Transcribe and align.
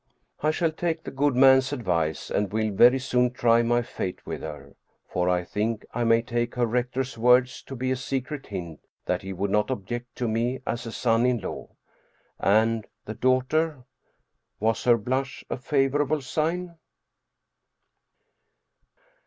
I 0.41 0.49
shall 0.49 0.71
take 0.71 1.03
the 1.03 1.11
good 1.11 1.35
man's 1.35 1.71
advice 1.71 2.31
and 2.31 2.51
will 2.51 2.71
very 2.71 2.97
soon 2.97 3.29
try 3.29 3.61
my 3.61 3.83
fate 3.83 4.25
with 4.25 4.41
her. 4.41 4.75
For 5.07 5.29
I 5.29 5.43
think 5.43 5.85
I 5.93 6.03
may 6.03 6.23
take 6.23 6.55
the 6.55 6.65
rector's 6.65 7.19
words 7.19 7.61
to 7.61 7.75
be 7.75 7.91
a 7.91 7.95
secret 7.95 8.47
hint 8.47 8.79
that 9.05 9.21
he 9.21 9.31
would 9.31 9.51
not 9.51 9.69
object 9.69 10.15
to 10.15 10.27
me 10.27 10.59
as 10.65 10.87
a 10.87 10.91
son 10.91 11.23
in 11.27 11.37
law. 11.37 11.69
And 12.39 12.87
the 13.05 13.13
daughter? 13.13 13.83
Was 14.59 14.85
her 14.85 14.97
blush 14.97 15.43
a 15.51 15.57
favorable 15.57 16.21
sign? 16.21 16.77